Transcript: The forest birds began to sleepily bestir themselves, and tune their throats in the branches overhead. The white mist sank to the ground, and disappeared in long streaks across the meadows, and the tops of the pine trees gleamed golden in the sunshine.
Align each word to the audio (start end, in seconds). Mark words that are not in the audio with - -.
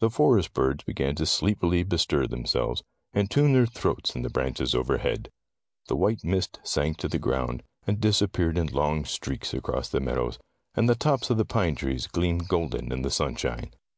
The 0.00 0.08
forest 0.08 0.54
birds 0.54 0.84
began 0.84 1.14
to 1.16 1.26
sleepily 1.26 1.82
bestir 1.82 2.26
themselves, 2.26 2.82
and 3.12 3.30
tune 3.30 3.52
their 3.52 3.66
throats 3.66 4.16
in 4.16 4.22
the 4.22 4.30
branches 4.30 4.74
overhead. 4.74 5.28
The 5.86 5.96
white 5.96 6.24
mist 6.24 6.60
sank 6.62 6.96
to 6.96 7.08
the 7.08 7.18
ground, 7.18 7.62
and 7.86 8.00
disappeared 8.00 8.56
in 8.56 8.68
long 8.68 9.04
streaks 9.04 9.52
across 9.52 9.90
the 9.90 10.00
meadows, 10.00 10.38
and 10.74 10.88
the 10.88 10.94
tops 10.94 11.28
of 11.28 11.36
the 11.36 11.44
pine 11.44 11.74
trees 11.74 12.06
gleamed 12.06 12.48
golden 12.48 12.90
in 12.90 13.02
the 13.02 13.10
sunshine. 13.10 13.74